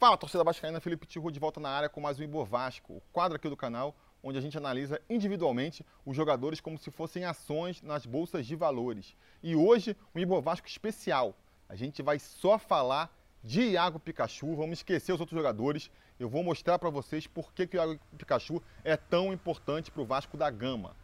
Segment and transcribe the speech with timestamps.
[0.00, 3.02] Fala, torcida vascaína, Felipe Tiru de volta na área com mais um Ibor Vasco, o
[3.12, 7.82] quadro aqui do canal, onde a gente analisa individualmente os jogadores como se fossem ações
[7.82, 9.14] nas bolsas de valores.
[9.42, 11.36] E hoje, um Ibor Vasco especial.
[11.68, 15.90] A gente vai só falar de Iago Pikachu, vamos esquecer os outros jogadores.
[16.18, 20.00] Eu vou mostrar para vocês por que, que o Iago Pikachu é tão importante para
[20.00, 20.96] o Vasco da Gama.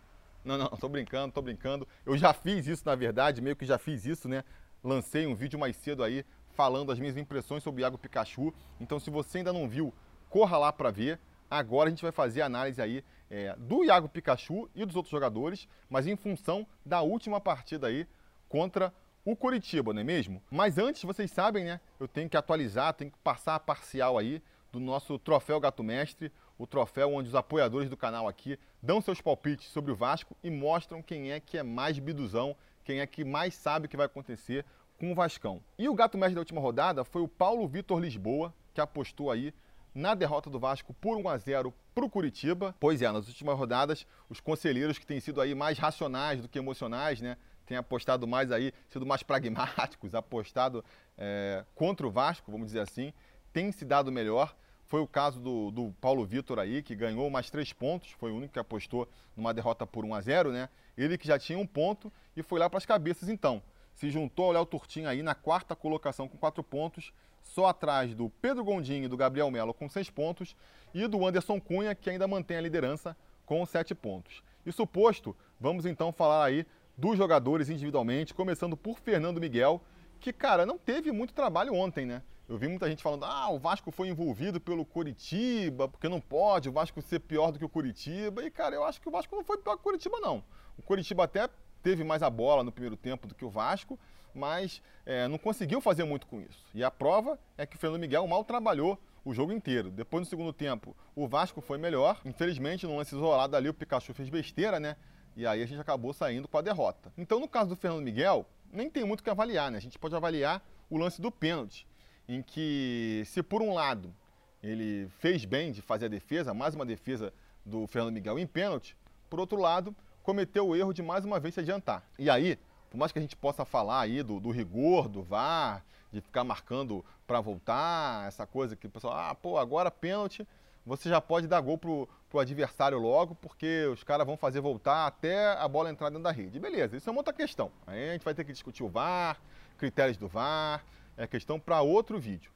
[0.43, 1.87] Não, não, tô brincando, tô brincando.
[2.07, 4.43] Eu já fiz isso, na verdade, meio que já fiz isso, né?
[4.83, 6.25] Lancei um vídeo mais cedo aí
[6.57, 8.53] falando as minhas impressões sobre o Iago Pikachu.
[8.81, 9.93] Então, se você ainda não viu,
[10.31, 11.21] corra lá para ver.
[11.49, 15.13] Agora a gente vai fazer a análise aí é, do Iago Pikachu e dos outros
[15.13, 18.09] jogadores, mas em função da última partida aí
[18.49, 18.93] contra
[19.25, 20.43] o Curitiba, não é mesmo?
[20.51, 21.81] Mas antes, vocês sabem, né?
[22.01, 24.43] Eu tenho que atualizar, tenho que passar a parcial aí
[24.73, 29.21] do nosso troféu Gato Mestre, o troféu onde os apoiadores do canal aqui dão seus
[29.21, 33.25] palpites sobre o Vasco e mostram quem é que é mais biduzão, quem é que
[33.25, 34.65] mais sabe o que vai acontecer
[34.99, 35.61] com o Vascão.
[35.79, 39.53] E o gato mestre da última rodada foi o Paulo Vitor Lisboa, que apostou aí
[39.95, 42.75] na derrota do Vasco por 1 a 0 para o Curitiba.
[42.79, 46.59] Pois é, nas últimas rodadas, os conselheiros que têm sido aí mais racionais do que
[46.59, 47.37] emocionais, né?
[47.65, 50.85] Têm apostado mais aí, sido mais pragmáticos, apostado
[51.17, 53.13] é, contra o Vasco, vamos dizer assim,
[53.53, 54.55] tem se dado melhor.
[54.85, 58.37] Foi o caso do, do Paulo Vitor aí, que ganhou mais três pontos, foi o
[58.37, 60.69] único que apostou numa derrota por 1 a 0 né?
[60.97, 63.63] Ele que já tinha um ponto e foi lá para as cabeças então
[63.97, 68.29] se juntou ao Léo Turtinho aí na quarta colocação com quatro pontos, só atrás do
[68.41, 70.55] Pedro Gondim e do Gabriel Melo com seis pontos
[70.95, 73.17] e do Anderson Cunha, que ainda mantém a liderança
[73.47, 74.43] com sete pontos.
[74.65, 76.67] Isso posto, vamos então falar aí
[76.97, 79.81] dos jogadores individualmente, começando por Fernando Miguel,
[80.21, 82.23] que, cara, não teve muito trabalho ontem, né?
[82.49, 86.69] Eu vi muita gente falando, ah, o Vasco foi envolvido pelo Curitiba, porque não pode
[86.69, 88.45] o Vasco ser pior do que o Curitiba.
[88.45, 90.45] E, cara, eu acho que o Vasco não foi pior que o Curitiba, não.
[90.79, 91.49] O Curitiba até
[91.87, 93.97] teve mais a bola no primeiro tempo do que o Vasco,
[94.35, 96.67] mas é, não conseguiu fazer muito com isso.
[96.75, 99.89] E a prova é que o Fernando Miguel mal trabalhou o jogo inteiro.
[99.89, 102.21] Depois, no segundo tempo, o Vasco foi melhor.
[102.25, 104.97] Infelizmente, no lance isolado ali, o Pikachu fez besteira, né?
[105.37, 107.13] E aí a gente acabou saindo com a derrota.
[107.17, 109.79] Então, no caso do Fernando Miguel, nem tem muito o que avaliar, né?
[109.79, 110.61] A gente pode avaliar
[110.91, 111.87] o lance do pênalti,
[112.27, 114.13] em que, se por um lado
[114.61, 117.33] ele fez bem de fazer a defesa, mais uma defesa
[117.65, 118.97] do Fernando Miguel em pênalti,
[119.31, 119.95] por outro lado,
[120.27, 122.03] cometeu o erro de mais uma vez se adiantar.
[122.19, 122.59] E aí,
[122.91, 126.43] por mais que a gente possa falar aí do, do rigor, do VAR, de ficar
[126.43, 130.45] marcando para voltar, essa coisa que o pessoal, ah, pô, agora pênalti,
[130.85, 135.07] você já pode dar gol pro, pro adversário logo, porque os caras vão fazer voltar
[135.07, 136.59] até a bola entrar dentro da rede.
[136.59, 137.71] Beleza, isso é uma outra questão.
[137.87, 139.41] Aí a gente vai ter que discutir o VAR,
[139.79, 140.85] critérios do VAR,
[141.17, 142.51] é questão para outro vídeo.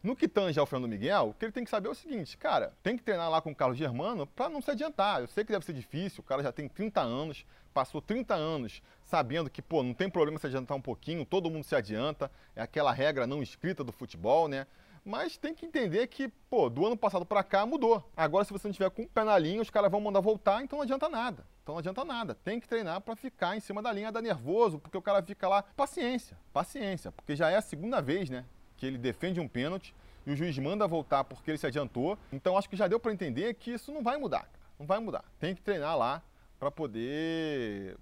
[0.00, 2.36] No que tange ao Fernando Miguel, o que ele tem que saber é o seguinte,
[2.36, 5.20] cara, tem que treinar lá com o Carlos Germano para não se adiantar.
[5.20, 7.44] Eu sei que deve ser difícil, o cara já tem 30 anos,
[7.74, 11.64] passou 30 anos sabendo que, pô, não tem problema se adiantar um pouquinho, todo mundo
[11.64, 14.68] se adianta, é aquela regra não escrita do futebol, né?
[15.04, 18.08] Mas tem que entender que, pô, do ano passado para cá mudou.
[18.16, 20.62] Agora, se você não tiver com o pé na linha, os caras vão mandar voltar,
[20.62, 21.44] então não adianta nada.
[21.62, 22.34] Então não adianta nada.
[22.34, 25.48] Tem que treinar para ficar em cima da linha, dar nervoso, porque o cara fica
[25.48, 25.62] lá.
[25.62, 28.44] Paciência, paciência, porque já é a segunda vez, né?
[28.78, 29.94] Que ele defende um pênalti
[30.24, 32.16] e o juiz manda voltar porque ele se adiantou.
[32.32, 34.48] Então acho que já deu para entender que isso não vai mudar.
[34.78, 35.24] Não vai mudar.
[35.38, 36.22] Tem que treinar lá
[36.58, 37.96] para poder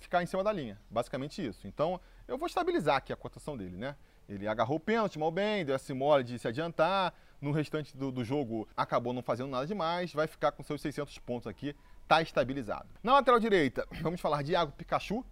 [0.00, 0.78] ficar em cima da linha.
[0.90, 1.66] Basicamente isso.
[1.66, 3.94] Então eu vou estabilizar aqui a cotação dele, né?
[4.28, 7.14] Ele agarrou o pênalti mal bem, deu essa mole de se adiantar.
[7.40, 10.12] No restante do, do, jogo acabou não fazendo nada demais.
[10.12, 11.76] Vai ficar com seus 600 pontos aqui.
[12.08, 12.88] Tá estabilizado.
[13.02, 15.24] Na lateral direita, vamos falar de Iago Pikachu.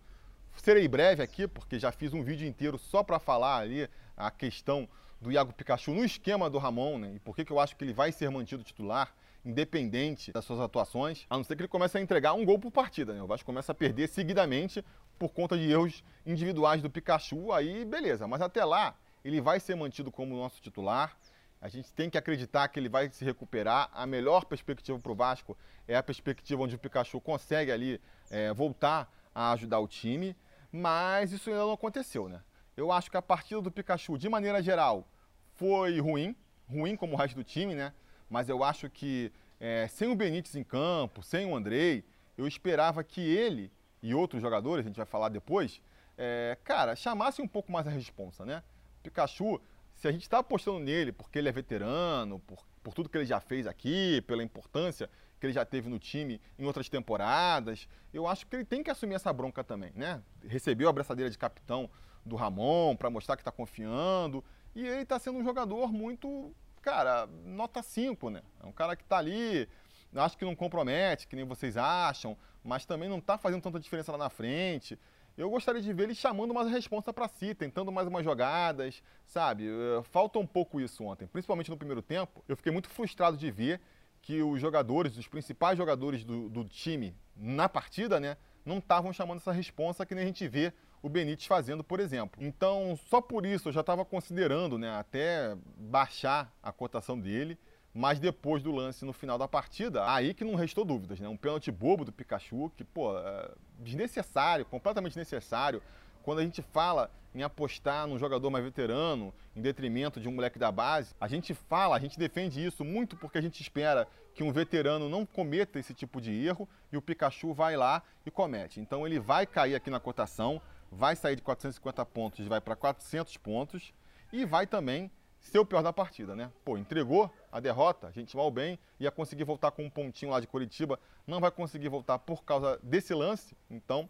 [0.62, 4.88] Serei breve aqui, porque já fiz um vídeo inteiro só para falar ali a questão
[5.20, 7.12] do Iago Pikachu no esquema do Ramon, né?
[7.14, 9.14] E por que, que eu acho que ele vai ser mantido titular,
[9.44, 12.70] independente das suas atuações, a não ser que ele comece a entregar um gol por
[12.70, 13.22] partida, né?
[13.22, 14.84] O Vasco começa a perder seguidamente
[15.18, 18.26] por conta de erros individuais do Pikachu, aí beleza.
[18.26, 21.16] Mas até lá, ele vai ser mantido como nosso titular.
[21.60, 23.88] A gente tem que acreditar que ele vai se recuperar.
[23.92, 25.56] A melhor perspectiva para o Vasco
[25.88, 30.36] é a perspectiva onde o Pikachu consegue ali é, voltar a ajudar o time.
[30.70, 32.42] Mas isso ainda não aconteceu, né?
[32.76, 35.06] Eu acho que a partida do Pikachu, de maneira geral,
[35.54, 36.34] foi ruim,
[36.68, 37.92] ruim como o resto do time, né?
[38.28, 42.04] Mas eu acho que é, sem o Benítez em campo, sem o Andrei,
[42.36, 43.70] eu esperava que ele
[44.02, 45.80] e outros jogadores, a gente vai falar depois,
[46.18, 48.62] é, cara, chamassem um pouco mais a responsa, né?
[49.02, 49.60] Pikachu,
[49.94, 53.24] se a gente está apostando nele porque ele é veterano, por, por tudo que ele
[53.24, 58.26] já fez aqui, pela importância que ele já teve no time em outras temporadas, eu
[58.26, 60.22] acho que ele tem que assumir essa bronca também, né?
[60.46, 61.88] Recebeu a abraçadeira de capitão
[62.24, 64.42] do Ramon para mostrar que está confiando.
[64.74, 68.42] E ele está sendo um jogador muito, cara, nota 5, né?
[68.62, 69.68] É um cara que está ali,
[70.14, 74.10] acho que não compromete, que nem vocês acham, mas também não está fazendo tanta diferença
[74.10, 74.98] lá na frente.
[75.36, 79.02] eu gostaria de ver ele chamando mais a responsa para si, tentando mais umas jogadas,
[79.26, 79.68] sabe?
[79.68, 82.44] Eh, falta um pouco isso ontem, principalmente no primeiro tempo.
[82.48, 83.80] Eu fiquei muito frustrado de ver
[84.22, 89.38] que os jogadores, os principais jogadores do, do time na partida, né, não estavam chamando
[89.38, 90.72] essa responsa que nem a gente vê
[91.04, 92.42] o Benítez fazendo, por exemplo.
[92.42, 97.58] Então, só por isso eu já estava considerando, né, até baixar a cotação dele,
[97.92, 101.28] mas depois do lance no final da partida, aí que não restou dúvidas, né?
[101.28, 105.82] Um pênalti bobo do Pikachu, que, pô, é desnecessário, completamente desnecessário.
[106.22, 110.58] Quando a gente fala em apostar num jogador mais veterano, em detrimento de um moleque
[110.58, 114.42] da base, a gente fala, a gente defende isso muito porque a gente espera que
[114.42, 118.80] um veterano não cometa esse tipo de erro e o Pikachu vai lá e comete.
[118.80, 120.60] Então ele vai cair aqui na cotação,
[120.96, 123.92] vai sair de 450 pontos e vai para 400 pontos
[124.32, 125.10] e vai também
[125.40, 126.50] ser o pior da partida, né?
[126.64, 130.40] Pô, entregou a derrota, a gente mal bem, ia conseguir voltar com um pontinho lá
[130.40, 134.08] de Curitiba, não vai conseguir voltar por causa desse lance, então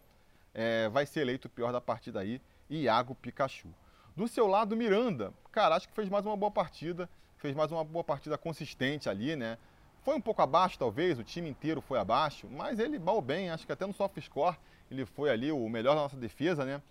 [0.53, 3.67] é, vai ser eleito o pior da partida aí, Iago Pikachu.
[4.15, 7.83] Do seu lado, Miranda, cara, acho que fez mais uma boa partida, fez mais uma
[7.83, 9.57] boa partida consistente ali, né?
[10.03, 13.65] Foi um pouco abaixo, talvez, o time inteiro foi abaixo, mas ele mal bem, acho
[13.65, 14.55] que até no soft score
[14.89, 16.81] ele foi ali o melhor da nossa defesa, né?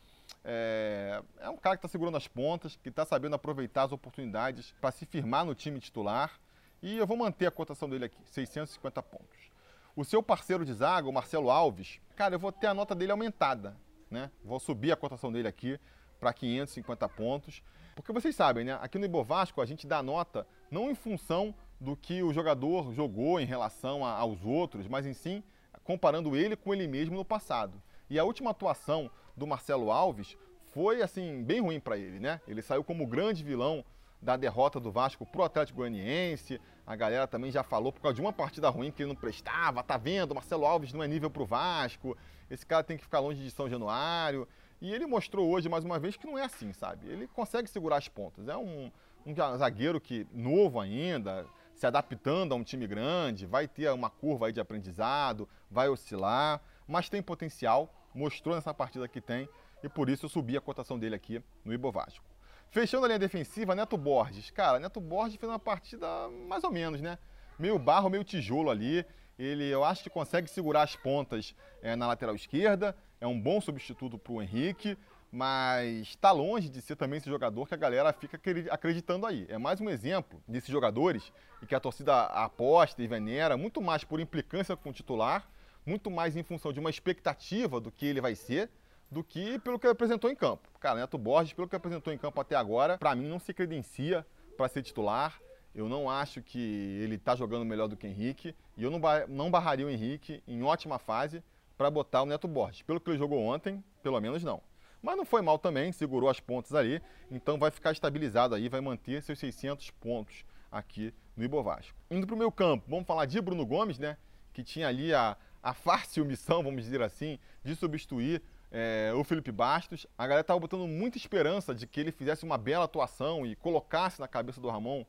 [0.44, 4.74] É, é um cara que está segurando as pontas, que está sabendo aproveitar as oportunidades
[4.80, 6.38] para se firmar no time titular.
[6.82, 9.50] E eu vou manter a cotação dele aqui, 650 pontos.
[9.96, 13.12] O seu parceiro de zaga, o Marcelo Alves, cara, eu vou ter a nota dele
[13.12, 13.76] aumentada,
[14.10, 14.30] né?
[14.44, 15.78] Vou subir a cotação dele aqui
[16.18, 17.62] para 550 pontos.
[17.94, 18.78] Porque vocês sabem, né?
[18.82, 23.38] Aqui no Ibovasco a gente dá nota não em função do que o jogador jogou
[23.40, 25.42] em relação a, aos outros, mas em sim
[25.84, 27.80] comparando ele com ele mesmo no passado.
[28.10, 30.36] E a última atuação do Marcelo Alves
[30.72, 32.40] foi assim bem ruim para ele, né?
[32.48, 33.84] Ele saiu como grande vilão
[34.20, 36.60] da derrota do Vasco pro Atlético Goianiense.
[36.86, 39.82] A galera também já falou por causa de uma partida ruim que ele não prestava.
[39.82, 40.34] Tá vendo?
[40.34, 42.16] Marcelo Alves não é nível pro Vasco.
[42.50, 44.48] Esse cara tem que ficar longe de São Januário.
[44.80, 47.06] E ele mostrou hoje mais uma vez que não é assim, sabe?
[47.06, 48.48] Ele consegue segurar as pontas.
[48.48, 48.90] É um,
[49.24, 54.46] um zagueiro que novo ainda, se adaptando a um time grande, vai ter uma curva
[54.46, 59.48] aí de aprendizado, vai oscilar, mas tem potencial, mostrou nessa partida que tem,
[59.82, 62.24] e por isso eu subi a cotação dele aqui no Ibovasco.
[62.70, 64.50] Fechando a linha defensiva, Neto Borges.
[64.50, 66.06] Cara, Neto Borges fez uma partida
[66.48, 67.18] mais ou menos, né?
[67.58, 69.06] Meio barro, meio tijolo ali.
[69.38, 72.96] Ele, eu acho que consegue segurar as pontas é, na lateral esquerda.
[73.20, 74.98] É um bom substituto para o Henrique
[75.34, 78.40] mas está longe de ser também esse jogador que a galera fica
[78.70, 79.44] acreditando aí.
[79.48, 84.04] É mais um exemplo desses jogadores e que a torcida aposta e venera muito mais
[84.04, 85.48] por implicância com o titular,
[85.84, 88.70] muito mais em função de uma expectativa do que ele vai ser,
[89.10, 90.68] do que pelo que apresentou em campo.
[90.78, 94.24] Cara, Neto Borges, pelo que apresentou em campo até agora, para mim não se credencia
[94.56, 95.40] para ser titular.
[95.74, 99.00] Eu não acho que ele está jogando melhor do que o Henrique e eu não,
[99.28, 101.42] não barraria o Henrique em ótima fase
[101.76, 102.82] para botar o Neto Borges.
[102.82, 104.62] Pelo que ele jogou ontem, pelo menos não.
[105.04, 106.98] Mas não foi mal também, segurou as pontas ali,
[107.30, 111.94] então vai ficar estabilizado aí, vai manter seus 600 pontos aqui no Ibovasco.
[112.10, 114.16] Indo para o meu campo, vamos falar de Bruno Gomes, né?
[114.54, 118.40] Que tinha ali a, a fácil missão, vamos dizer assim, de substituir
[118.72, 120.06] é, o Felipe Bastos.
[120.16, 124.18] A galera estava botando muita esperança de que ele fizesse uma bela atuação e colocasse
[124.18, 125.04] na cabeça do Ramon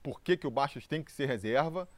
[0.00, 1.88] por que, que o Bastos tem que ser reserva.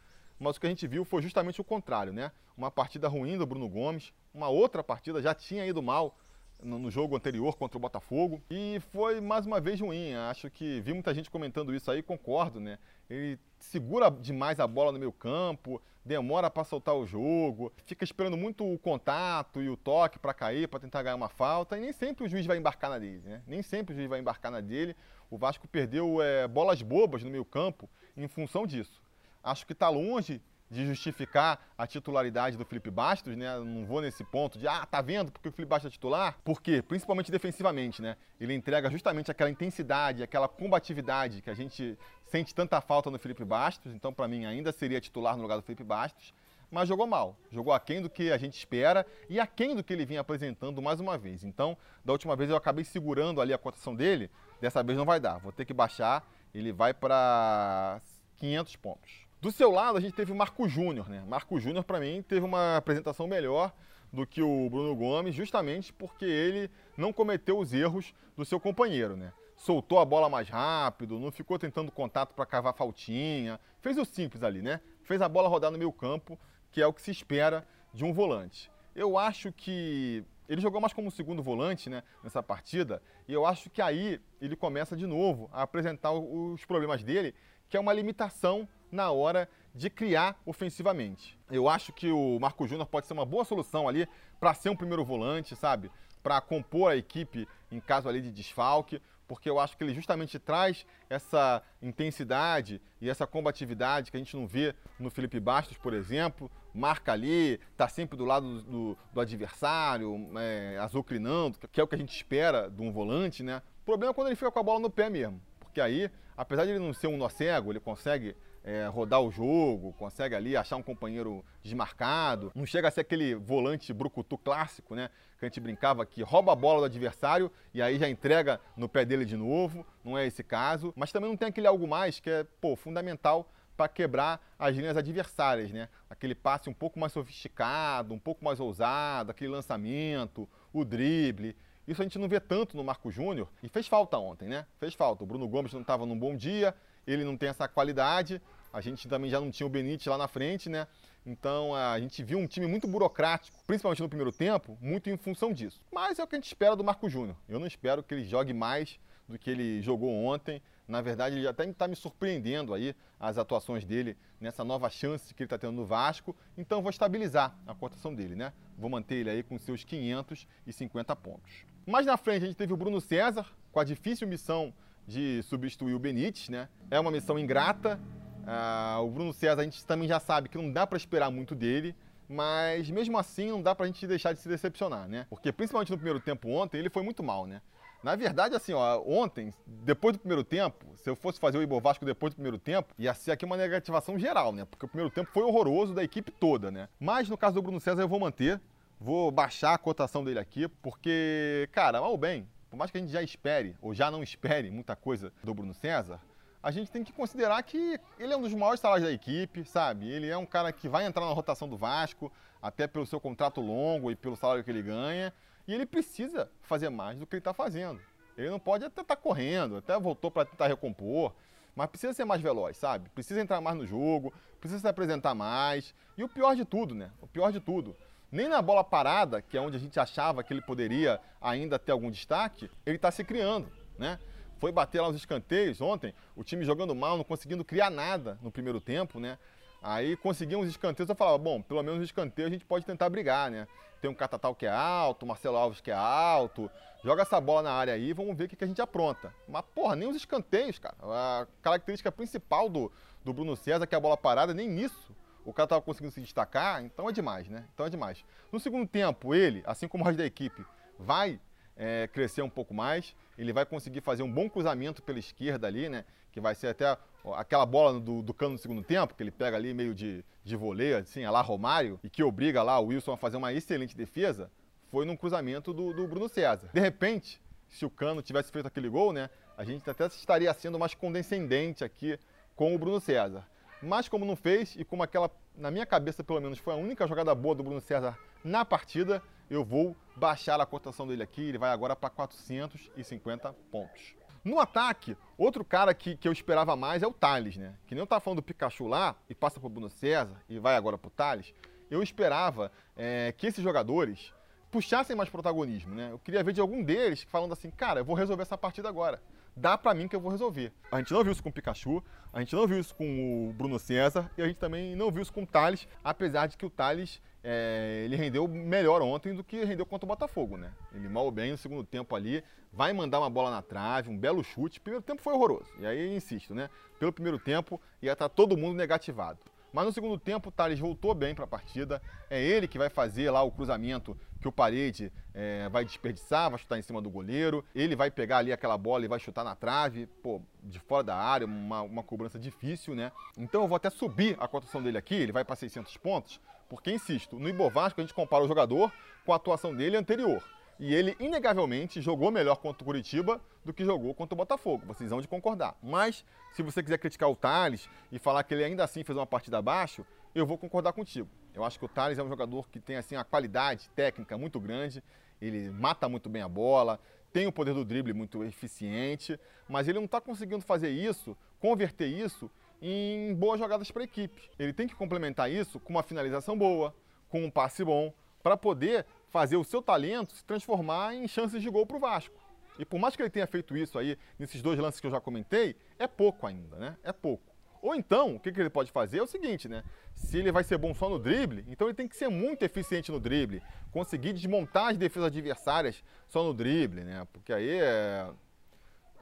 [0.41, 2.33] Mas o que a gente viu foi justamente o contrário, né?
[2.57, 6.17] Uma partida ruim do Bruno Gomes, uma outra partida já tinha ido mal
[6.63, 8.41] no jogo anterior contra o Botafogo.
[8.51, 10.15] E foi mais uma vez ruim.
[10.15, 12.79] Acho que vi muita gente comentando isso aí, concordo, né?
[13.09, 18.37] Ele segura demais a bola no meio campo, demora para soltar o jogo, fica esperando
[18.37, 21.93] muito o contato e o toque para cair, para tentar ganhar uma falta, e nem
[21.93, 23.43] sempre o juiz vai embarcar na dele, né?
[23.47, 24.97] Nem sempre o juiz vai embarcar na dele.
[25.31, 29.01] O Vasco perdeu é, bolas bobas no meio campo em função disso.
[29.43, 30.41] Acho que está longe
[30.73, 33.59] de justificar a titularidade do Felipe Bastos, né?
[33.59, 36.39] Não vou nesse ponto de, ah, tá vendo porque o Felipe Bastos é titular?
[36.43, 36.81] Por quê?
[36.81, 38.17] Principalmente defensivamente, né?
[38.41, 43.45] Ele entrega justamente aquela intensidade, aquela combatividade que a gente sente tanta falta no Felipe
[43.45, 46.33] Bastos, então para mim ainda seria titular no lugar do Felipe Bastos,
[46.71, 47.37] mas jogou mal.
[47.51, 51.01] Jogou aquém do que a gente espera e aquém do que ele vinha apresentando mais
[51.01, 51.45] uma vez.
[51.45, 55.21] Então, da última vez eu acabei segurando ali a cotação dele, dessa vez não vai
[55.21, 55.37] dar.
[55.37, 58.01] Vou ter que baixar, ele vai para
[58.39, 59.32] 500 pontos.
[59.43, 61.25] Do seu lado, a gente teve o Marco Júnior, né?
[61.27, 63.73] Marco Júnior, para mim, teve uma apresentação melhor
[64.13, 69.17] do que o Bruno Gomes, justamente porque ele não cometeu os erros do seu companheiro,
[69.17, 69.33] né?
[69.57, 74.45] Soltou a bola mais rápido, não ficou tentando contato para cavar faltinha, fez o simples
[74.45, 74.81] ali, né?
[75.03, 76.39] Fez a bola rodar no meio campo,
[76.71, 78.71] que é o que se espera de um volante.
[78.95, 83.71] Eu acho que ele jogou mais como segundo volante né, nessa partida, e eu acho
[83.71, 87.35] que aí ele começa de novo a apresentar os problemas dele,
[87.69, 91.37] que é uma limitação na hora de criar ofensivamente.
[91.51, 94.07] Eu acho que o Marco Júnior pode ser uma boa solução ali
[94.39, 95.91] para ser um primeiro volante, sabe?
[96.23, 100.39] para compor a equipe em caso ali de desfalque, porque eu acho que ele justamente
[100.39, 105.95] traz essa intensidade e essa combatividade que a gente não vê no Felipe Bastos, por
[105.95, 106.51] exemplo.
[106.75, 111.95] Marca ali, está sempre do lado do, do adversário, é, azucrinando, que é o que
[111.95, 113.63] a gente espera de um volante, né?
[113.83, 116.65] O problema é quando ele fica com a bola no pé mesmo, porque aí, apesar
[116.65, 120.57] de ele não ser um nó cego, ele consegue é, rodar o jogo, consegue ali
[120.57, 122.53] achar um companheiro desmarcado.
[122.55, 125.11] Não chega a ser aquele volante brucutu clássico, né?
[125.39, 128.89] Que a gente brincava que rouba a bola do adversário e aí já entrega no
[128.89, 129.85] pé dele de novo.
[130.05, 130.93] Não é esse caso.
[130.97, 134.97] Mas também não tem aquele algo mais que é, pô, fundamental para quebrar as linhas
[134.97, 135.89] adversárias, né?
[136.09, 141.57] Aquele passe um pouco mais sofisticado, um pouco mais ousado, aquele lançamento, o drible.
[141.87, 144.67] Isso a gente não vê tanto no Marco Júnior e fez falta ontem, né?
[144.79, 145.25] Fez falta.
[145.25, 146.75] O Bruno Gomes não estava num bom dia,
[147.07, 148.41] ele não tem essa qualidade.
[148.73, 150.87] A gente também já não tinha o Benítez lá na frente, né?
[151.25, 155.53] Então a gente viu um time muito burocrático, principalmente no primeiro tempo, muito em função
[155.53, 155.81] disso.
[155.93, 157.37] Mas é o que a gente espera do Marco Júnior.
[157.49, 160.61] Eu não espero que ele jogue mais do que ele jogou ontem.
[160.89, 165.43] Na verdade, ele até está me surpreendendo aí as atuações dele nessa nova chance que
[165.43, 166.35] ele está tendo no Vasco.
[166.59, 168.53] Então vou estabilizar a cotação dele, né?
[168.77, 171.65] Vou manter ele aí com seus 550 pontos.
[171.87, 174.75] Mais na frente a gente teve o Bruno César com a difícil missão
[175.07, 176.69] de substituir o Benítez, né?
[176.91, 177.99] É uma missão ingrata.
[178.47, 181.55] Ah, o Bruno César a gente também já sabe que não dá para esperar muito
[181.55, 181.95] dele,
[182.29, 185.27] mas mesmo assim não dá para a gente deixar de se decepcionar, né?
[185.29, 187.61] Porque principalmente no primeiro tempo ontem ele foi muito mal, né?
[188.03, 191.81] Na verdade, assim, ó, ontem, depois do primeiro tempo, se eu fosse fazer o Ibo
[191.81, 194.65] Vasco depois do primeiro tempo, ia ser aqui uma negativação geral, né?
[194.65, 196.89] Porque o primeiro tempo foi horroroso da equipe toda, né?
[196.99, 198.61] Mas no caso do Bruno César eu vou manter,
[198.99, 203.13] vou baixar a cotação dele aqui, porque, cara, mal bem, por mais que a gente
[203.13, 206.19] já espere, ou já não espere muita coisa do Bruno César,
[206.63, 210.09] a gente tem que considerar que ele é um dos maiores salários da equipe, sabe?
[210.09, 213.61] Ele é um cara que vai entrar na rotação do Vasco, até pelo seu contrato
[213.61, 215.35] longo e pelo salário que ele ganha,
[215.69, 218.01] e ele precisa fazer mais do que ele está fazendo.
[218.39, 221.35] Ele não pode até estar tá correndo, até voltou para tentar recompor,
[221.77, 223.11] mas precisa ser mais veloz, sabe?
[223.11, 225.95] Precisa entrar mais no jogo, precisa se apresentar mais.
[226.17, 227.11] E o pior de tudo, né?
[227.21, 227.95] O pior de tudo,
[228.33, 231.93] nem na bola parada, que é onde a gente achava que ele poderia ainda ter
[231.93, 234.19] algum destaque, ele está se criando, né?
[234.59, 238.51] Foi bater lá os escanteios ontem, o time jogando mal, não conseguindo criar nada no
[238.51, 239.39] primeiro tempo, né?
[239.83, 243.11] Aí conseguimos os escanteios, eu falava, bom, pelo menos os escanteios a gente pode tentar
[243.11, 243.69] brigar, né?
[244.01, 246.71] Tem um Catatal que é alto, Marcelo Alves que é alto,
[247.05, 249.35] joga essa bola na área aí, vamos ver o que, que a gente apronta.
[249.47, 250.97] Mas, porra, nem os escanteios, cara.
[251.03, 252.91] A característica principal do,
[253.23, 256.21] do Bruno César, que é a bola parada, nem nisso o cara estava conseguindo se
[256.21, 257.65] destacar, então é demais, né?
[257.75, 258.25] Então é demais.
[258.51, 260.65] No segundo tempo, ele, assim como o resto da equipe,
[260.99, 261.41] vai
[261.77, 265.89] é, crescer um pouco mais, ele vai conseguir fazer um bom cruzamento pela esquerda ali,
[265.89, 266.05] né?
[266.31, 266.97] Que vai ser até
[267.35, 270.57] aquela bola do, do cano no segundo tempo, que ele pega ali meio de, de
[270.57, 273.97] voleio, assim, a lá Romário, e que obriga lá o Wilson a fazer uma excelente
[273.97, 274.51] defesa,
[274.91, 276.71] foi num cruzamento do, do Bruno César.
[276.73, 279.31] De repente, se o Cano tivesse feito aquele gol, né?
[279.57, 282.19] A gente até estaria sendo mais condescendente aqui
[282.55, 283.47] com o Bruno César.
[283.83, 287.07] Mas como não fez, e como aquela, na minha cabeça pelo menos, foi a única
[287.07, 289.21] jogada boa do Bruno César na partida,
[289.51, 294.15] eu vou baixar a cotação dele aqui, ele vai agora para 450 pontos.
[294.45, 297.75] No ataque, outro cara que, que eu esperava mais é o Thales, né?
[297.87, 300.59] Que nem eu estava falando do Pikachu lá, e passa para o Bruno César, e
[300.61, 301.53] vai agora para o Thales.
[301.91, 304.33] Eu esperava é, que esses jogadores
[304.71, 306.11] puxassem mais protagonismo, né?
[306.13, 309.21] Eu queria ver de algum deles falando assim, cara, eu vou resolver essa partida agora
[309.57, 310.73] dá para mim que eu vou resolver.
[310.91, 313.53] A gente não viu isso com o Pikachu, a gente não viu isso com o
[313.53, 316.67] Bruno César e a gente também não viu isso com o Thales, apesar de que
[316.67, 320.73] o Thales é, ele rendeu melhor ontem do que rendeu contra o Botafogo, né?
[320.95, 322.43] Ele mal bem no segundo tempo ali,
[322.73, 324.81] vai mandar uma bola na trave, um belo chute.
[324.81, 325.67] Primeiro tempo foi horroroso.
[325.79, 326.71] E aí insisto, né?
[326.99, 329.39] Pelo primeiro tempo ia estar tá todo mundo negativado.
[329.73, 332.03] Mas no segundo tempo, o Thales voltou bem para a partida.
[332.29, 336.59] É ele que vai fazer lá o cruzamento que o Parede é, vai desperdiçar, vai
[336.59, 337.65] chutar em cima do goleiro.
[337.75, 341.17] Ele vai pegar ali aquela bola e vai chutar na trave, pô, de fora da
[341.17, 343.13] área, uma, uma cobrança difícil, né?
[343.39, 346.93] Então eu vou até subir a cotação dele aqui, ele vai para 600 pontos, porque,
[346.93, 348.93] insisto, no Ibovasco a gente compara o jogador
[349.25, 350.43] com a atuação dele anterior.
[350.79, 354.85] E ele, inegavelmente, jogou melhor contra o Curitiba do que jogou contra o Botafogo.
[354.87, 355.77] Vocês vão de concordar.
[355.83, 359.27] Mas, se você quiser criticar o Thales e falar que ele ainda assim fez uma
[359.27, 361.29] partida abaixo, eu vou concordar contigo.
[361.55, 364.59] Eu acho que o Thales é um jogador que tem assim uma qualidade técnica muito
[364.59, 365.03] grande,
[365.41, 366.99] ele mata muito bem a bola,
[367.33, 369.39] tem o poder do drible muito eficiente,
[369.69, 372.51] mas ele não está conseguindo fazer isso, converter isso
[372.81, 374.51] em boas jogadas para a equipe.
[374.59, 376.95] Ele tem que complementar isso com uma finalização boa,
[377.29, 378.13] com um passe bom,
[378.43, 382.39] para poder fazer o seu talento se transformar em chances de gol para o Vasco.
[382.79, 385.21] E por mais que ele tenha feito isso aí nesses dois lances que eu já
[385.21, 386.97] comentei, é pouco ainda, né?
[387.03, 387.51] É pouco.
[387.81, 389.83] Ou então, o que, que ele pode fazer é o seguinte, né?
[390.15, 393.11] Se ele vai ser bom só no drible, então ele tem que ser muito eficiente
[393.11, 397.27] no drible, conseguir desmontar as defesas adversárias só no drible, né?
[397.33, 398.31] Porque aí é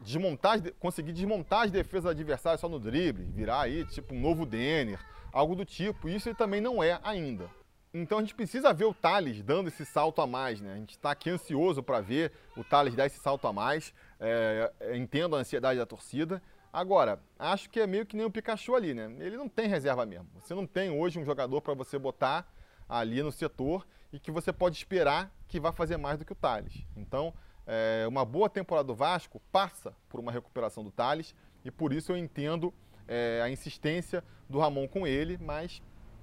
[0.01, 5.01] desmontar, conseguir desmontar as defesas adversárias só no drible, virar aí tipo um novo Denner,
[5.33, 6.09] algo do tipo.
[6.09, 7.49] Isso ele também não é ainda.
[7.93, 10.75] Então a gente precisa ver o Thales dando esse salto a mais, né?
[10.75, 13.93] A gente está aqui ansioso para ver o Thales dar esse salto a mais.
[14.21, 16.41] É, entendo a ansiedade da torcida.
[16.73, 19.13] Agora, acho que é meio que nem o Pikachu ali, né?
[19.19, 20.29] Ele não tem reserva mesmo.
[20.35, 22.47] Você não tem hoje um jogador para você botar
[22.89, 26.37] ali no setor e que você pode esperar que vá fazer mais do que o
[26.37, 26.87] Thales.
[26.97, 27.35] Então,
[27.67, 32.13] é, uma boa temporada do Vasco passa por uma recuperação do Thales e por isso
[32.13, 32.73] eu entendo
[33.09, 35.83] é, a insistência do Ramon com ele, mas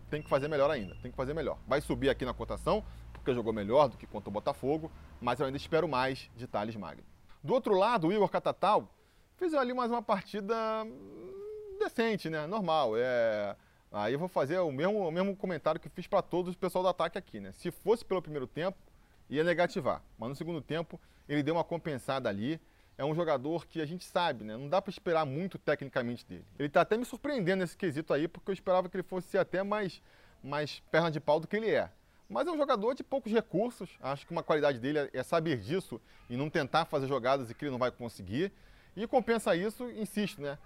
[0.09, 1.57] tem que fazer melhor ainda, tem que fazer melhor.
[1.67, 2.83] Vai subir aqui na cotação,
[3.13, 6.75] porque jogou melhor do que contra o Botafogo, mas eu ainda espero mais de Thales
[6.75, 7.03] Magno.
[7.43, 8.89] Do outro lado, o Igor Catatal
[9.35, 10.55] fez ali mais uma partida
[11.79, 12.47] decente, né?
[12.47, 12.93] Normal.
[12.97, 13.55] É...
[13.91, 16.83] Aí eu vou fazer o mesmo, o mesmo comentário que fiz para todos o pessoal
[16.83, 17.51] do ataque aqui, né?
[17.53, 18.77] Se fosse pelo primeiro tempo,
[19.29, 20.01] ia negativar.
[20.17, 22.59] Mas no segundo tempo, ele deu uma compensada ali.
[22.97, 24.57] É um jogador que a gente sabe, né?
[24.57, 26.45] Não dá para esperar muito tecnicamente dele.
[26.57, 29.61] Ele está até me surpreendendo nesse quesito aí, porque eu esperava que ele fosse até
[29.61, 30.01] mais,
[30.43, 31.91] mais perna de pau do que ele é.
[32.27, 33.89] Mas é um jogador de poucos recursos.
[34.01, 37.71] Acho que uma qualidade dele é saber disso e não tentar fazer jogadas que ele
[37.71, 38.51] não vai conseguir.
[38.95, 40.57] E compensa isso, insisto, né?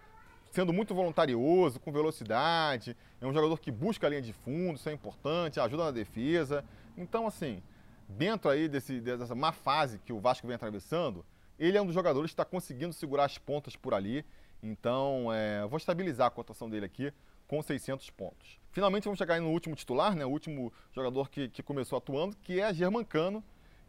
[0.51, 2.95] Sendo muito voluntarioso, com velocidade.
[3.19, 6.63] É um jogador que busca a linha de fundo, isso é importante, ajuda na defesa.
[6.97, 7.61] Então, assim,
[8.07, 11.25] dentro aí desse, dessa má fase que o Vasco vem atravessando,
[11.61, 14.25] ele é um dos jogadores que está conseguindo segurar as pontas por ali.
[14.63, 17.13] Então, é, vou estabilizar a cotação dele aqui
[17.47, 18.59] com 600 pontos.
[18.71, 22.59] Finalmente, vamos chegar no último titular, né, o último jogador que, que começou atuando, que
[22.59, 23.43] é Germancano,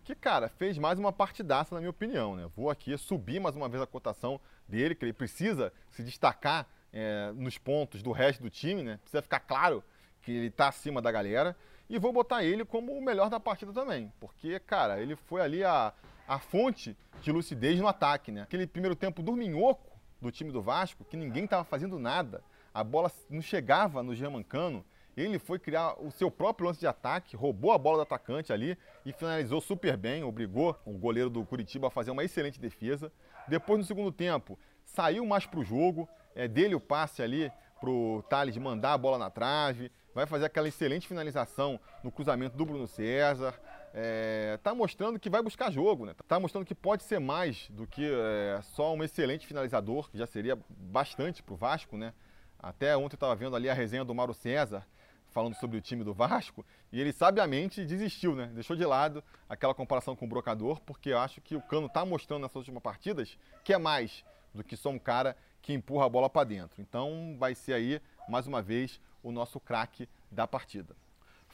[0.04, 2.36] que, cara, fez mais uma partidaça, na minha opinião.
[2.36, 2.46] Né?
[2.54, 4.38] Vou aqui subir mais uma vez a cotação
[4.68, 8.98] dele, que ele precisa se destacar é, nos pontos do resto do time, né?
[8.98, 9.82] precisa ficar claro
[10.20, 11.56] que ele está acima da galera.
[11.88, 15.64] E vou botar ele como o melhor da partida também, porque, cara, ele foi ali
[15.64, 15.92] a,
[16.26, 18.42] a fonte de lucidez no ataque, né?
[18.42, 23.10] Aquele primeiro tempo dorminhoco do time do Vasco, que ninguém estava fazendo nada, a bola
[23.28, 24.84] não chegava no Germancano,
[25.16, 28.78] ele foi criar o seu próprio lance de ataque, roubou a bola do atacante ali
[29.04, 33.12] e finalizou super bem, obrigou o goleiro do Curitiba a fazer uma excelente defesa.
[33.46, 37.90] Depois, no segundo tempo, saiu mais para o jogo, é dele o passe ali para
[37.90, 42.64] o Thales mandar a bola na trave, vai fazer aquela excelente finalização no cruzamento do
[42.64, 43.54] Bruno César.
[43.94, 46.14] Está é, mostrando que vai buscar jogo, né?
[46.26, 50.26] Tá mostrando que pode ser mais do que é, só um excelente finalizador, que já
[50.26, 52.14] seria bastante para o Vasco, né?
[52.58, 54.86] Até ontem eu estava vendo ali a resenha do Mauro César,
[55.30, 58.50] falando sobre o time do Vasco, e ele sabiamente desistiu, né?
[58.54, 62.04] Deixou de lado aquela comparação com o Brocador, porque eu acho que o Cano está
[62.04, 64.24] mostrando nessas últimas partidas que é mais
[64.54, 66.80] do que só um cara que empurra a bola para dentro.
[66.80, 70.94] Então vai ser aí, mais uma vez, o nosso craque da partida.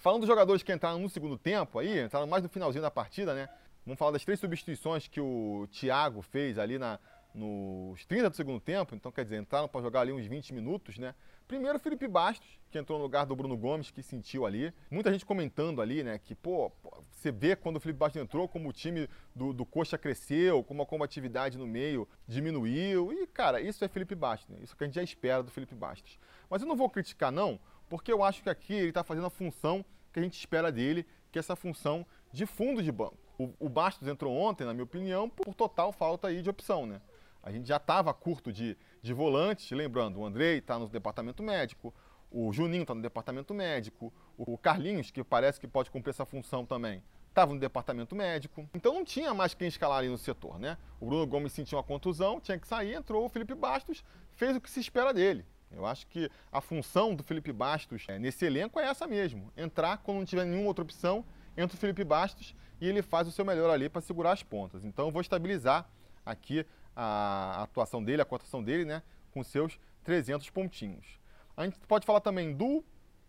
[0.00, 3.34] Falando dos jogadores que entraram no segundo tempo aí, entraram mais no finalzinho da partida,
[3.34, 3.48] né?
[3.84, 7.00] Vamos falar das três substituições que o Thiago fez ali na,
[7.34, 10.98] nos 30 do segundo tempo, então quer dizer, entraram para jogar ali uns 20 minutos,
[10.98, 11.14] né?
[11.48, 14.72] Primeiro, Felipe Bastos, que entrou no lugar do Bruno Gomes, que sentiu ali.
[14.90, 16.70] Muita gente comentando ali, né, que, pô,
[17.10, 20.82] você vê quando o Felipe Bastos entrou, como o time do, do Coxa cresceu, como
[20.82, 23.12] a combatividade no meio diminuiu.
[23.12, 24.58] E, cara, isso é Felipe Bastos, né?
[24.62, 26.18] Isso que a gente já espera do Felipe Bastos.
[26.50, 27.58] Mas eu não vou criticar, não,
[27.88, 31.06] porque eu acho que aqui ele está fazendo a função que a gente espera dele,
[31.30, 33.16] que é essa função de fundo de banco.
[33.38, 37.00] O, o Bastos entrou ontem, na minha opinião, por total falta aí de opção, né?
[37.42, 41.94] A gente já estava curto de, de volantes, lembrando, o Andrei está no departamento médico,
[42.30, 46.66] o Juninho está no departamento médico, o Carlinhos, que parece que pode cumprir essa função
[46.66, 48.68] também, estava no departamento médico.
[48.74, 50.76] Então não tinha mais quem escalar ali no setor, né?
[51.00, 54.60] O Bruno Gomes sentiu uma contusão, tinha que sair, entrou o Felipe Bastos, fez o
[54.60, 55.46] que se espera dele.
[55.70, 59.98] Eu acho que a função do Felipe Bastos é, nesse elenco é essa mesmo: entrar
[59.98, 61.24] quando não tiver nenhuma outra opção,
[61.56, 64.84] entra o Felipe Bastos e ele faz o seu melhor ali para segurar as pontas.
[64.84, 65.88] Então eu vou estabilizar
[66.24, 71.18] aqui a atuação dele, a cotação dele, né, com seus 300 pontinhos.
[71.56, 72.84] A gente pode falar também do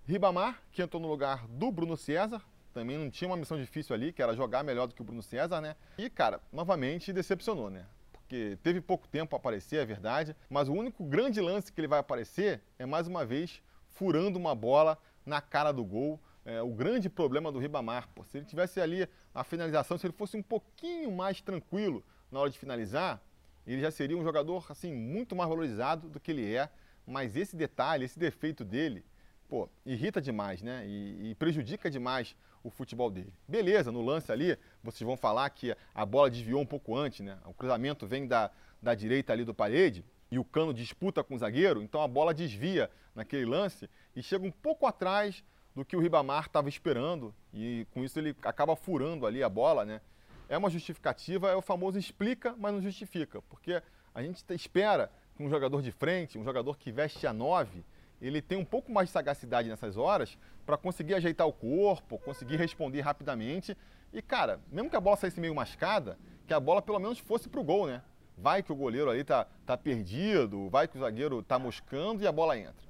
[0.06, 2.42] Ribamar, que entrou no lugar do Bruno César,
[2.74, 5.22] também não tinha uma missão difícil ali, que era jogar melhor do que o Bruno
[5.22, 5.76] César, né?
[5.98, 7.86] E, cara, novamente decepcionou, né?
[8.30, 11.88] Porque teve pouco tempo para aparecer, é verdade, mas o único grande lance que ele
[11.88, 16.20] vai aparecer é mais uma vez furando uma bola na cara do gol.
[16.46, 20.14] É, o grande problema do Ribamar, pô, se ele tivesse ali a finalização, se ele
[20.14, 23.20] fosse um pouquinho mais tranquilo na hora de finalizar,
[23.66, 26.70] ele já seria um jogador assim muito mais valorizado do que ele é.
[27.08, 29.04] Mas esse detalhe, esse defeito dele,
[29.48, 30.86] pô, irrita demais, né?
[30.86, 33.34] E, e, prejudica demais o futebol dele.
[33.48, 37.38] Beleza, no lance ali, vocês vão falar que a bola desviou um pouco antes, né?
[37.46, 40.06] O cruzamento vem da, da direita ali do parede.
[40.32, 44.46] e o Cano disputa com o zagueiro, então a bola desvia naquele lance e chega
[44.46, 45.44] um pouco atrás
[45.76, 49.86] do que o Ribamar estava esperando e com isso ele acaba furando ali a bola,
[49.86, 50.02] né?
[50.48, 53.82] É uma justificativa, é o famoso explica, mas não justifica, porque
[54.14, 57.84] a gente espera que um jogador de frente, um jogador que veste a 9,
[58.22, 62.58] ele tem um pouco mais de sagacidade nessas horas para conseguir ajeitar o corpo, conseguir
[62.58, 63.78] responder rapidamente.
[64.12, 67.48] E, cara, mesmo que a bola saísse meio mascada, que a bola pelo menos fosse
[67.48, 68.02] para o gol, né?
[68.38, 72.28] Vai que o goleiro ali tá, tá perdido, vai que o zagueiro tá moscando e
[72.28, 72.88] a bola entra.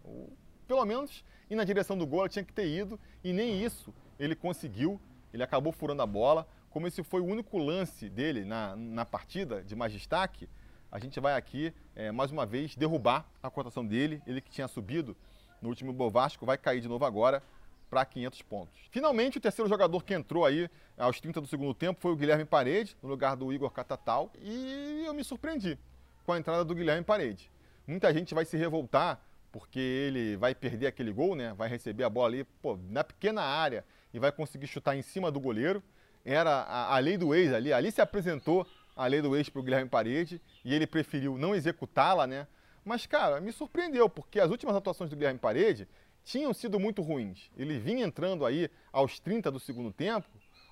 [0.68, 4.36] Pelo menos ir na direção do gol, tinha que ter ido e nem isso ele
[4.36, 5.00] conseguiu.
[5.34, 6.48] Ele acabou furando a bola.
[6.70, 10.48] Como esse foi o único lance dele na, na partida de mais destaque,
[10.92, 14.22] a gente vai aqui, é, mais uma vez, derrubar a cotação dele.
[14.26, 15.16] Ele que tinha subido
[15.62, 17.44] no último Bovasco, vai cair de novo agora
[17.90, 18.80] para 500 pontos.
[18.92, 22.46] Finalmente, o terceiro jogador que entrou aí aos 30 do segundo tempo foi o Guilherme
[22.46, 25.78] Parede, no lugar do Igor Catatal, e eu me surpreendi
[26.24, 27.52] com a entrada do Guilherme Parede.
[27.88, 29.20] Muita gente vai se revoltar
[29.52, 31.54] porque ele vai perder aquele gol, né?
[31.54, 35.32] Vai receber a bola ali, pô, na pequena área e vai conseguir chutar em cima
[35.32, 35.82] do goleiro.
[36.24, 38.68] Era a, a lei do ex ali, ali se apresentou
[39.00, 42.46] a lei do ex para o Guilherme Parede e ele preferiu não executá-la, né?
[42.84, 45.88] Mas, cara, me surpreendeu, porque as últimas atuações do Guilherme Parede
[46.22, 47.50] tinham sido muito ruins.
[47.56, 50.28] Ele vinha entrando aí aos 30 do segundo tempo,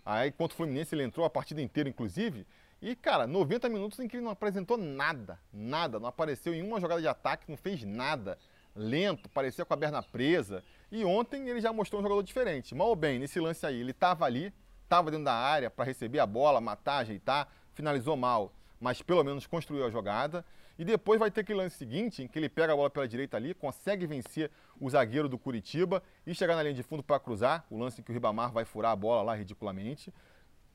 [0.05, 2.45] aí contra o Fluminense ele entrou a partida inteira, inclusive,
[2.81, 6.81] e, cara, 90 minutos em que ele não apresentou nada, nada, não apareceu em uma
[6.81, 8.37] jogada de ataque, não fez nada.
[8.75, 10.61] Lento, parecia com a perna presa.
[10.91, 12.75] E ontem ele já mostrou um jogador diferente.
[12.75, 16.19] Mal ou bem, nesse lance aí, ele estava ali, estava dentro da área para receber
[16.19, 20.43] a bola, matar, ajeitar, finalizou mal, mas pelo menos construiu a jogada.
[20.77, 23.37] E depois vai ter aquele lance seguinte, em que ele pega a bola pela direita
[23.37, 27.65] ali, consegue vencer o zagueiro do Curitiba e chegar na linha de fundo para cruzar,
[27.69, 30.13] o lance em que o Ribamar vai furar a bola lá ridiculamente.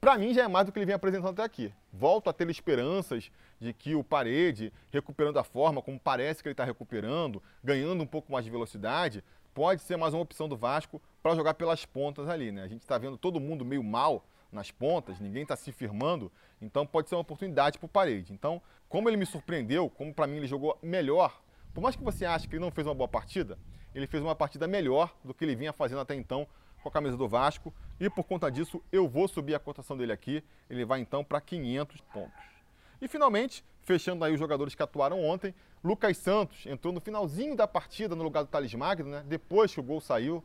[0.00, 1.72] Para mim já é mais do que ele vem apresentando até aqui.
[1.92, 6.54] Volto a ter esperanças de que o Parede, recuperando a forma, como parece que ele
[6.54, 9.22] está recuperando, ganhando um pouco mais de velocidade,
[9.54, 12.50] pode ser mais uma opção do Vasco para jogar pelas pontas ali.
[12.50, 12.62] Né?
[12.64, 16.86] A gente está vendo todo mundo meio mal nas pontas, ninguém está se firmando, então
[16.86, 18.32] pode ser uma oportunidade para o Parede.
[18.32, 21.40] Então, como ele me surpreendeu, como para mim ele jogou melhor,
[21.72, 23.58] por mais que você ache que ele não fez uma boa partida,
[23.94, 26.46] ele fez uma partida melhor do que ele vinha fazendo até então
[26.82, 30.12] com a camisa do Vasco e por conta disso eu vou subir a cotação dele
[30.12, 32.52] aqui, ele vai então para 500 pontos.
[33.00, 37.66] E finalmente, fechando aí os jogadores que atuaram ontem, Lucas Santos entrou no finalzinho da
[37.66, 39.24] partida no lugar do Thales Magno, né?
[39.26, 40.42] depois que o gol saiu,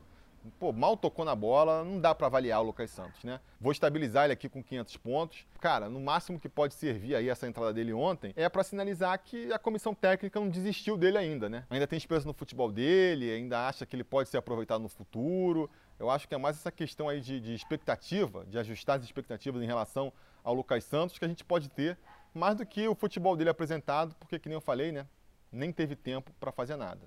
[0.59, 3.39] pô, mal tocou na bola, não dá para avaliar o Lucas Santos, né?
[3.59, 5.45] Vou estabilizar ele aqui com 500 pontos.
[5.59, 9.51] Cara, no máximo que pode servir aí essa entrada dele ontem é para sinalizar que
[9.51, 11.65] a comissão técnica não desistiu dele ainda, né?
[11.69, 15.69] Ainda tem esperança no futebol dele, ainda acha que ele pode ser aproveitado no futuro.
[15.99, 19.61] Eu acho que é mais essa questão aí de, de expectativa, de ajustar as expectativas
[19.61, 21.97] em relação ao Lucas Santos que a gente pode ter,
[22.33, 25.07] mais do que o futebol dele apresentado, porque, que nem eu falei, né?
[25.51, 27.01] Nem teve tempo para fazer nada.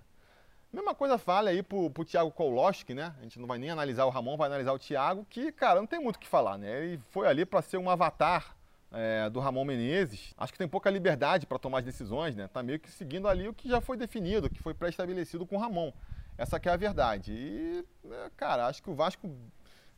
[0.72, 3.12] Mesma coisa fala aí pro, pro Thiago Kowalski, né?
[3.18, 5.86] A gente não vai nem analisar o Ramon, vai analisar o Thiago, que, cara, não
[5.86, 6.84] tem muito o que falar, né?
[6.84, 8.54] Ele foi ali para ser um avatar
[8.92, 10.32] é, do Ramon Menezes.
[10.38, 12.46] Acho que tem pouca liberdade para tomar as decisões, né?
[12.46, 15.58] Tá meio que seguindo ali o que já foi definido, que foi pré-estabelecido com o
[15.58, 15.92] Ramon.
[16.38, 17.32] Essa é a verdade.
[17.32, 19.28] E, é, cara, acho que o Vasco,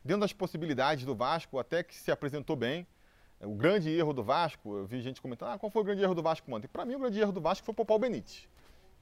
[0.03, 2.87] dentro das possibilidades do Vasco, até que se apresentou bem.
[3.39, 6.01] É, o grande erro do Vasco, eu vi gente comentando, ah, qual foi o grande
[6.01, 6.67] erro do Vasco ontem?
[6.67, 8.47] Para mim, o grande erro do Vasco foi o Benítez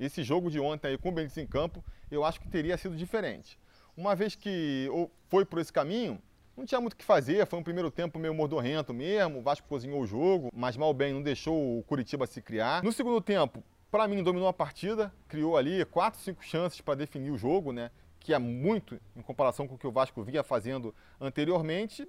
[0.02, 2.96] esse jogo de ontem aí com o Benítez em campo, eu acho que teria sido
[2.96, 3.58] diferente.
[3.96, 4.90] Uma vez que
[5.30, 6.20] foi por esse caminho,
[6.58, 9.68] não tinha muito o que fazer, foi um primeiro tempo meio mordorrento mesmo, o Vasco
[9.68, 12.84] cozinhou o jogo, mas mal bem não deixou o Curitiba se criar.
[12.84, 17.30] No segundo tempo, para mim, dominou a partida, criou ali 4, 5 chances para definir
[17.30, 17.92] o jogo, né?
[18.20, 22.08] Que é muito em comparação com o que o Vasco vinha fazendo anteriormente.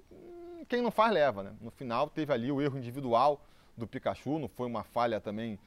[0.67, 1.53] Quem não faz, leva, né?
[1.59, 5.59] No final, teve ali o erro individual do Pikachu, não foi uma falha também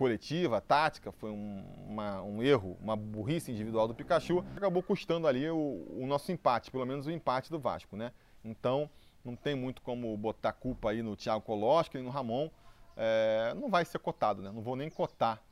[0.00, 5.50] coletiva, tática, foi um, uma, um erro, uma burrice individual do Pikachu, acabou custando ali
[5.50, 8.10] o, o, nosso empate, pelo menos o empate do Vasco, né?
[8.42, 8.88] Então,
[9.22, 12.48] não tem muito como botar culpa aí no Thiago Koloski e no Ramon,
[12.96, 14.50] é, não vai ser cotado, né?
[14.50, 15.42] Não vou nem cotar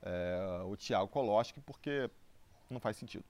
[0.00, 2.08] é, o Thiago Koloski porque
[2.70, 3.24] não faz sentido.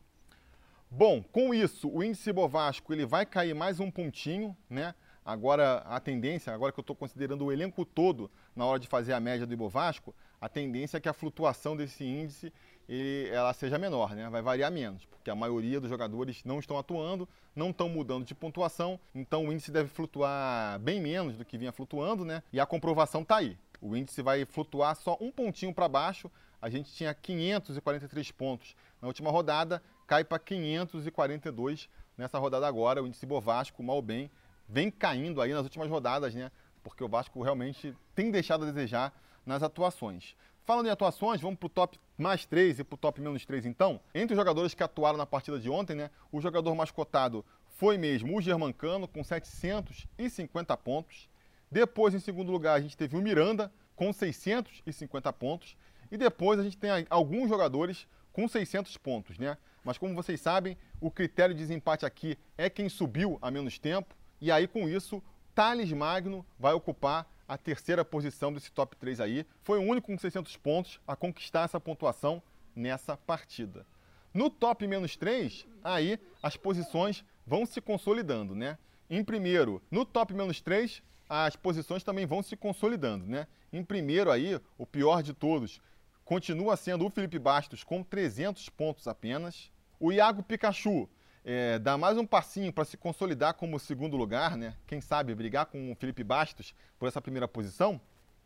[0.91, 4.95] Bom, com isso, o índice Bovasco ele vai cair mais um pontinho, né?
[5.25, 9.15] Agora, a tendência, agora que eu estou considerando o elenco todo na hora de fazer
[9.15, 12.53] a média do Ibovasco, a tendência é que a flutuação desse índice
[12.89, 14.29] ele, ela seja menor, né?
[14.29, 18.35] vai variar menos, porque a maioria dos jogadores não estão atuando, não estão mudando de
[18.35, 22.43] pontuação, então o índice deve flutuar bem menos do que vinha flutuando, né?
[22.53, 23.59] e a comprovação está aí.
[23.81, 26.31] O índice vai flutuar só um pontinho para baixo,
[26.63, 33.07] a gente tinha 543 pontos na última rodada, cai para 542 nessa rodada agora, o
[33.07, 34.31] índice Bovasco, mal bem,
[34.69, 36.51] vem caindo aí nas últimas rodadas, né?
[36.83, 39.13] Porque o Vasco realmente tem deixado a desejar
[39.47, 40.37] nas atuações.
[40.65, 43.67] Falando em atuações, vamos para o top mais 3 e para o top menos 3
[43.67, 44.01] então.
[44.13, 47.97] Entre os jogadores que atuaram na partida de ontem, né, o jogador mais cotado foi
[47.97, 51.29] mesmo o Germancano, com 750 pontos.
[51.71, 55.77] Depois, em segundo lugar, a gente teve o Miranda, com 650 pontos.
[56.11, 59.57] E depois a gente tem alguns jogadores com 600 pontos, né?
[59.85, 64.15] Mas como vocês sabem, o critério de desempate aqui é quem subiu a menos tempo.
[64.41, 65.23] E aí, com isso,
[65.55, 69.47] Thales Magno vai ocupar a terceira posição desse top 3 aí.
[69.63, 72.43] Foi o único com 600 pontos a conquistar essa pontuação
[72.75, 73.87] nessa partida.
[74.33, 78.77] No top menos 3, aí as posições vão se consolidando, né?
[79.09, 83.47] Em primeiro, no top menos 3, as posições também vão se consolidando, né?
[83.73, 85.81] Em primeiro aí, o pior de todos,
[86.25, 89.71] continua sendo o Felipe Bastos com 300 pontos apenas.
[89.99, 91.09] O Iago Pikachu
[91.49, 94.75] é, dá mais um passinho para se consolidar como segundo lugar, né?
[94.85, 98.01] Quem sabe brigar com o Felipe Bastos por essa primeira posição,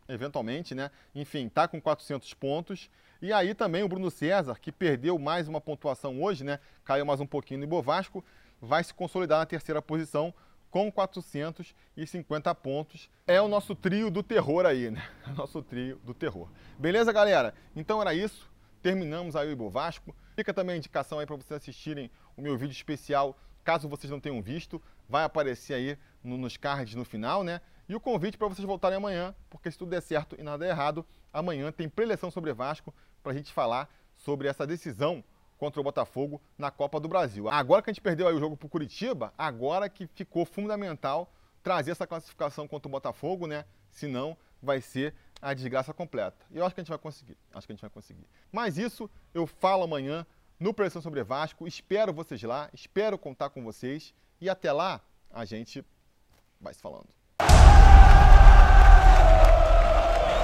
[0.07, 0.91] eventualmente, né?
[1.15, 2.91] Enfim, tá com 400 pontos.
[3.19, 6.59] E aí também o Bruno César, que perdeu mais uma pontuação hoje, né?
[6.85, 8.23] Caiu mais um pouquinho no Ibovasco,
[8.61, 10.31] vai se consolidar na terceira posição
[10.69, 13.09] com 450 pontos.
[13.25, 15.03] É o nosso trio do terror aí, né?
[15.35, 16.47] Nosso trio do terror.
[16.77, 17.55] Beleza, galera?
[17.75, 18.50] Então era isso.
[18.81, 20.15] Terminamos aí o Ibovasco.
[20.35, 24.19] Fica também a indicação aí para vocês assistirem o meu vídeo especial, caso vocês não
[24.19, 27.61] tenham visto, vai aparecer aí no, nos cards no final, né?
[27.87, 31.05] E o convite para vocês voltarem amanhã, porque se tudo der certo e nada errado,
[31.31, 35.23] amanhã tem preleção sobre Vasco para a gente falar sobre essa decisão
[35.57, 37.49] contra o Botafogo na Copa do Brasil.
[37.49, 41.31] Agora que a gente perdeu aí o jogo para o Curitiba, agora que ficou fundamental
[41.61, 43.65] trazer essa classificação contra o Botafogo, né?
[43.91, 46.45] Senão vai ser a desgraça completa.
[46.51, 47.37] E eu acho que a gente vai conseguir.
[47.53, 48.27] Acho que a gente vai conseguir.
[48.51, 50.25] Mas isso eu falo amanhã
[50.59, 51.67] no Pressão sobre Vasco.
[51.67, 54.13] Espero vocês lá, espero contar com vocês.
[54.39, 55.01] E até lá,
[55.31, 55.83] a gente
[56.59, 57.07] vai se falando.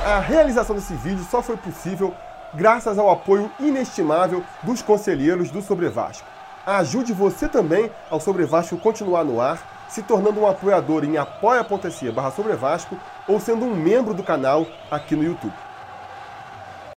[0.05, 2.15] A realização desse vídeo só foi possível
[2.53, 6.27] graças ao apoio inestimável dos conselheiros do Sobre Vasco.
[6.65, 12.12] Ajude você também ao Sobre Vasco continuar no ar, se tornando um apoiador em apoia.se
[12.12, 12.97] barra Sobre Vasco
[13.28, 15.66] ou sendo um membro do canal aqui no YouTube.